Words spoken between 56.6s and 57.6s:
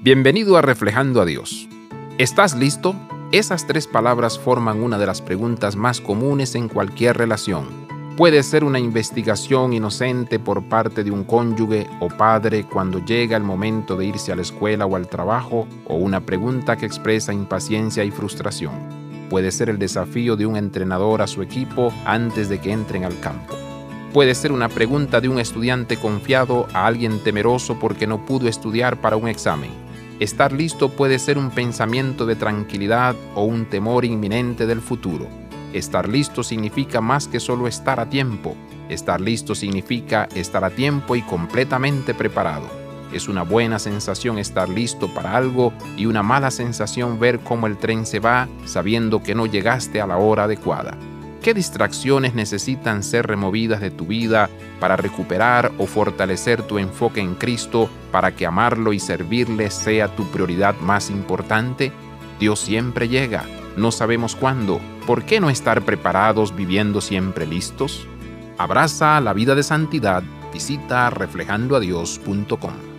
tu enfoque en